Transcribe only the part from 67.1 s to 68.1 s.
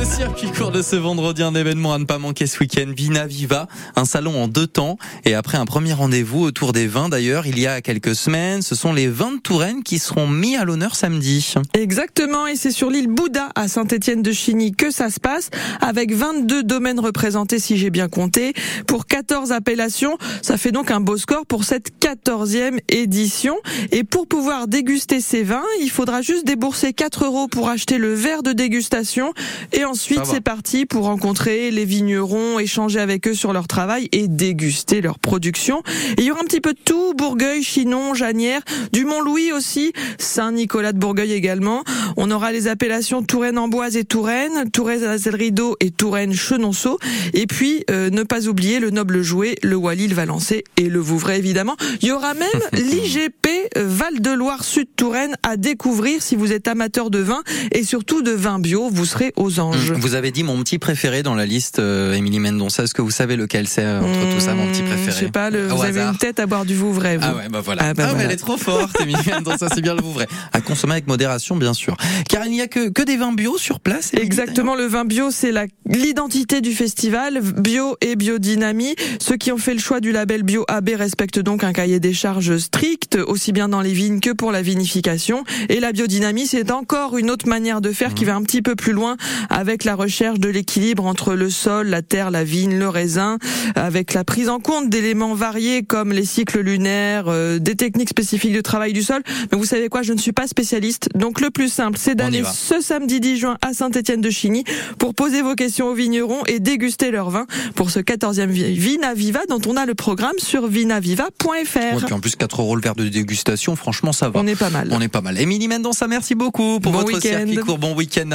Vous. Ah ouais, bah voilà. Ah Ah, bah mais